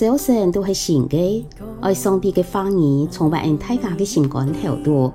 [0.00, 1.46] 早晨都是新的，
[1.82, 5.12] 爱上帝的话语充满大家的心肝头度，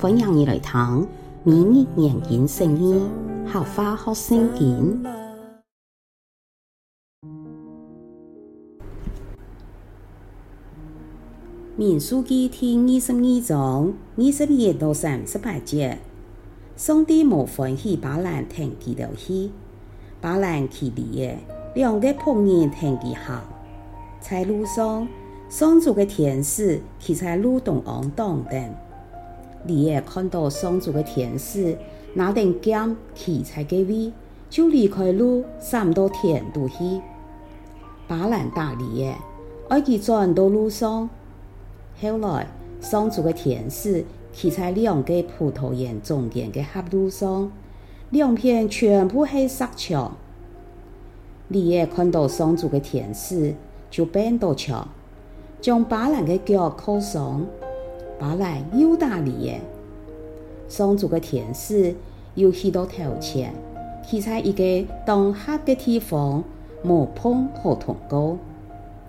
[0.00, 1.06] 欢迎你来听，
[1.42, 3.10] 每日研经圣经，
[3.44, 5.04] 学话学圣经。
[11.76, 15.98] 民数记第二十二章二十二到三十八节，
[16.74, 19.52] 上帝无欢喜巴兰听佢条戏，
[20.22, 21.38] 巴兰去离耶，
[21.74, 23.55] 两个仆人听佢行。
[24.20, 25.06] 在路上，
[25.48, 28.74] 上主的天使骑在路中央当灯。
[29.64, 31.76] 你也看到上主的天使
[32.14, 34.12] 拿定剑骑在个位，
[34.48, 37.00] 就离开路，上到田度去。
[38.08, 39.16] 巴兰打你也，
[39.68, 41.10] 爱佢转到路上。
[42.00, 42.46] 后来，
[42.80, 47.50] 上主的天使骑在两个葡萄园中间的狭路上，
[48.10, 50.16] 两边全部是石墙。
[51.48, 53.54] 你也看到上主的天使。
[53.96, 54.86] 就变到桥，
[55.58, 57.40] 将巴兰的脚扣上，
[58.18, 59.58] 巴兰又打你耶。
[60.68, 61.94] 上主的天使
[62.34, 63.54] 又去到头前，
[64.06, 66.44] 骑在一个当黑的地方，
[66.84, 68.36] 无碰和通过。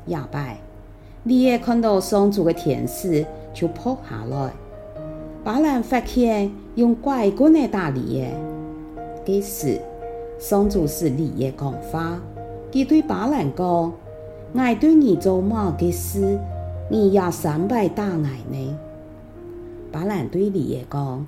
[0.06, 0.58] 亚拜，
[1.22, 4.54] 你也看到上主的天使就扑下来，
[5.44, 8.34] 巴兰发现用拐棍来打你耶。
[9.26, 9.82] 这时，
[10.40, 12.18] 上主是你也讲话，
[12.72, 13.92] 佢对巴兰讲。
[14.60, 16.40] 我对你做么个事，
[16.90, 18.78] 你也三百打我呢？
[19.92, 21.28] 巴兰对你也讲，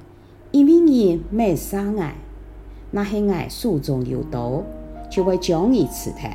[0.50, 2.04] 因为你没杀我，
[2.90, 4.64] 那是爱手中有毒，
[5.12, 6.28] 就会将你刺透。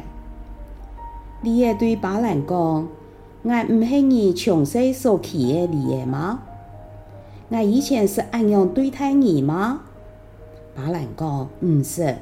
[1.41, 2.57] 你也对巴兰讲，
[3.43, 6.43] 我唔是你从小所起的你的吗？
[7.49, 9.81] 我以前是按样对待你吗？
[10.77, 12.19] 巴兰讲，唔是，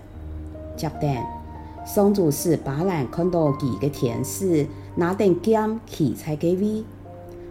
[0.74, 1.41] 接着。
[1.84, 6.84] 上主是巴兰看到佢个天使拿定剑骑在个位，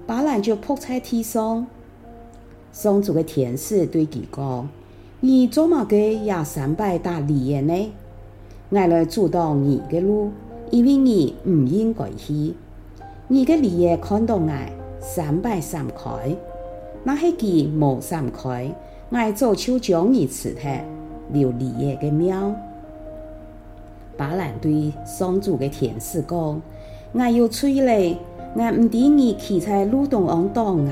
[0.08, 1.68] 巴兰就扑在地上。
[2.72, 4.70] 上主个天使对佢讲：
[5.20, 7.92] 你做么个也三百大利的呢？
[8.70, 10.32] 我来阻挡你的路，
[10.70, 12.54] 因为你唔应该去。
[13.28, 14.50] 你个利也看到我
[15.02, 16.36] 三百闪开，
[17.04, 18.74] 那系佢冇闪开，
[19.10, 20.70] 我早就将你刺透，
[21.34, 22.56] 留利也个命。
[24.22, 26.62] 巴兰对上主的天使讲
[27.12, 28.20] ：“我有罪了，
[28.54, 30.92] 我唔抵你骑在路中央挡我，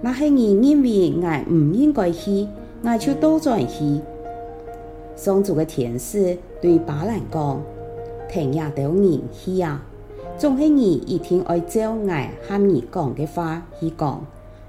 [0.00, 2.46] 那系你认为我唔应该去，
[2.84, 4.00] 我就倒转去。”
[5.16, 7.60] 上主的天使对巴兰讲
[8.30, 9.82] ：“听呀，到你去呀，
[10.38, 12.08] 总系你一定爱照我
[12.46, 14.24] 喊你讲的话去讲。”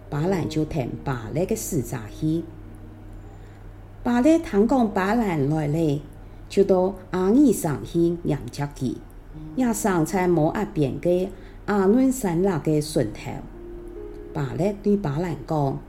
[0.10, 2.44] 巴兰就听巴勒的使者去。
[4.02, 6.02] 巴勒听讲巴兰来了。
[6.50, 8.96] 就到阿尔上去迎接佢，
[9.56, 11.28] 也上在摩押边个
[11.66, 13.32] 阿伦山那个顺头。
[14.34, 15.80] 巴勒对巴兰讲：“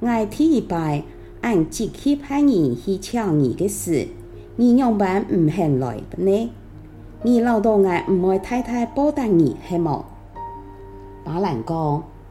[0.00, 1.02] 我第一拜
[1.40, 4.08] 按即去派人去抢你的事，
[4.56, 6.50] 你样板唔肯来呢？
[7.22, 10.04] 你老多我唔会太太报答你，系么？”
[11.24, 11.76] 巴兰讲：“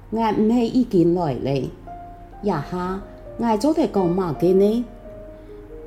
[0.10, 1.70] 我唔系已经来了，
[2.44, 3.02] 呀哈，
[3.38, 4.86] 我做得讲么个呢？”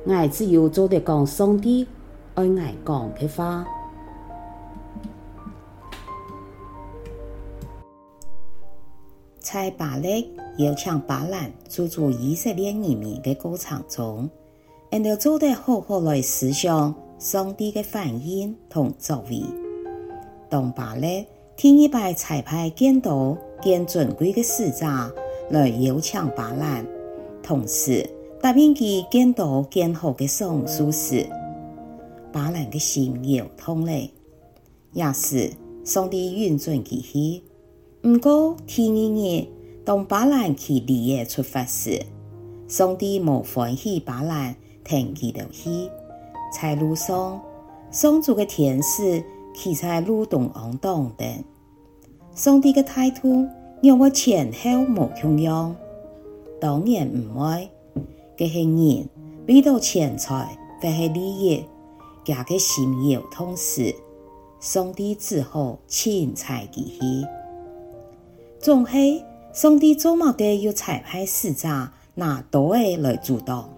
[0.03, 1.87] 我只有做得讲上帝
[2.33, 3.65] 爱我讲的话。
[9.39, 14.27] 在巴勒邀请巴兰助助以色列人民的过程中，
[14.89, 19.43] 人都做得好好来思想上帝的反应同作为。
[20.49, 21.25] 当巴勒
[21.55, 24.85] 第一摆差派更多更尊贵的使者
[25.49, 26.83] 来邀请巴兰，
[27.43, 28.09] 同时。
[28.41, 31.27] 答应佢更多更好的赏赐时，
[32.31, 33.91] 巴兰的心又痛了。
[34.93, 35.51] 也是
[35.83, 37.43] 上帝允准佢去。
[38.01, 39.47] 不过第二日，
[39.85, 42.01] 当巴兰去离耶出发时，
[42.67, 45.69] 上帝无欢喜巴兰听佢条去。
[46.51, 47.39] 在路上，
[47.91, 49.23] 上主的天使
[49.53, 51.27] 骑在路中央当灯。
[52.33, 53.47] 上帝的态度
[53.83, 55.75] 让我前后无相样，
[56.59, 57.69] 当然唔会。
[58.41, 59.07] 这些人
[59.47, 61.63] 为到钱财或是利益，
[62.25, 63.93] 加个心有痛时，
[64.59, 67.27] 上帝只好钦差佢去。
[68.57, 69.23] 总系
[69.53, 71.67] 上帝做么个要差派使者
[72.15, 73.69] 拿刀来阻挡，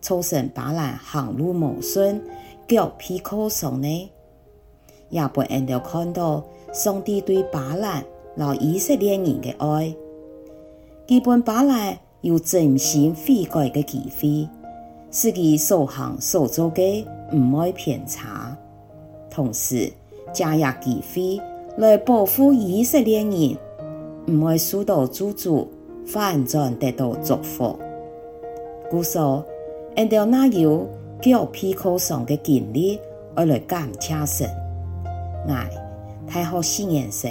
[0.00, 2.22] 造成巴兰行路无顺，
[2.68, 4.10] 脚被扣伤呢？
[5.08, 8.04] 也不人都看到上帝对巴兰
[8.36, 9.92] 和以色列人的爱，
[11.04, 11.98] 基本巴兰。
[12.20, 14.48] 有真心悔改的机会，
[15.10, 18.56] 使其所行所做的唔会偏差，
[19.30, 19.92] 同时
[20.32, 21.44] 加入机会
[21.76, 23.56] 来保护以色列人，
[24.26, 25.68] 唔会受到诅咒，
[26.04, 27.78] 反转得到祝福。
[28.90, 29.44] 故说，
[29.96, 30.88] 按照那有
[31.20, 32.98] 脚皮靠上的经历，
[33.34, 34.48] 而来感谢神。
[35.46, 35.70] 爱
[36.26, 37.30] 太后四年生，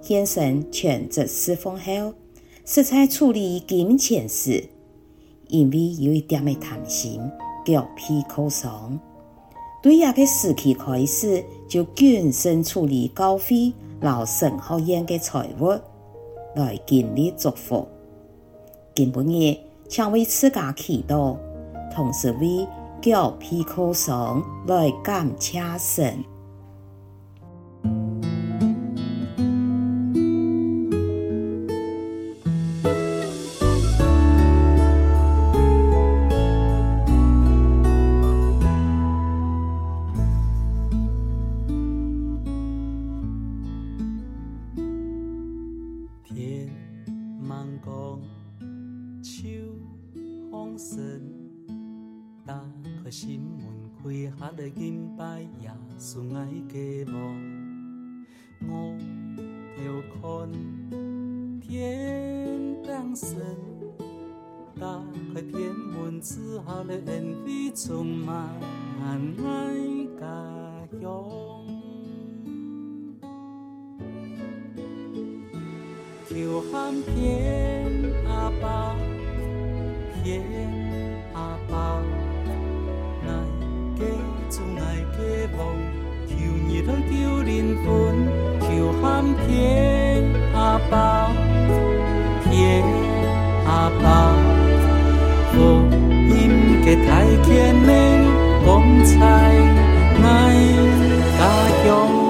[0.00, 2.12] 献身全职侍奉后，
[2.72, 4.64] 色彩处理金钱时，
[5.48, 7.20] 因为有一点的贪心，
[7.64, 8.96] 脚皮靠上。
[9.82, 15.76] 对亚个时期开始，就谨慎处理教会、老神学院的财物，
[16.54, 17.88] 来建立祝福。
[18.94, 19.58] 今晡日，
[19.88, 21.36] 请为自家祈祷，
[21.92, 22.64] 同时为
[23.02, 26.24] 脚皮靠上来感谢神。
[54.70, 58.24] 开下来敬拜耶稣爱的梦。
[58.68, 58.96] 我
[59.78, 59.86] 要
[60.20, 60.20] 看
[61.60, 63.38] 天亮神，
[64.78, 65.02] 打
[65.34, 68.48] 开天门之后来恩惠充满
[69.44, 69.74] 爱
[70.18, 70.26] 家
[71.00, 71.04] 乡。
[76.28, 77.90] 求喊天
[78.26, 78.96] 阿爸，
[80.22, 80.42] 天
[86.82, 88.26] 求救灵魂，
[88.60, 90.24] 求喊天
[90.54, 91.30] 阿爸，
[92.44, 92.82] 天
[93.66, 94.34] 阿爸，
[95.52, 95.58] 福
[96.34, 97.88] 音给太甜美
[98.64, 99.18] 光彩，
[100.22, 100.26] 爱
[101.38, 101.40] 家
[101.84, 102.29] 乡。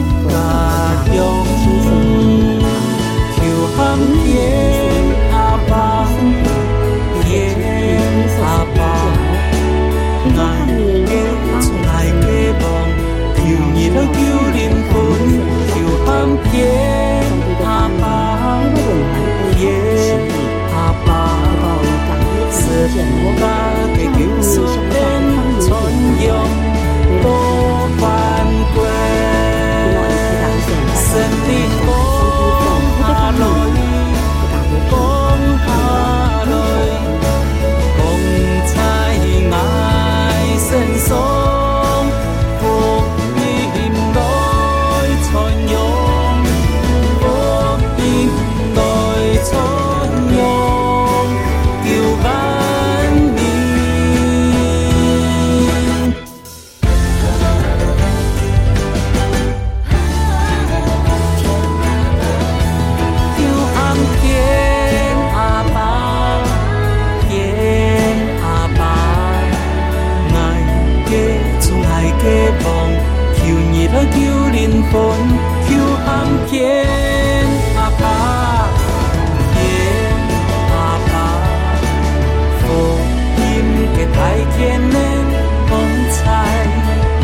[84.58, 85.28] เสียเงิน
[85.70, 86.64] ข的งชาย